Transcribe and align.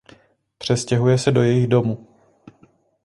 Přestěhuje 0.57 1.17
se 1.17 1.31
do 1.31 1.41
jejich 1.43 1.67
domu. 1.67 2.07